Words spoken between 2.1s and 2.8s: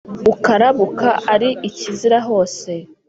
hose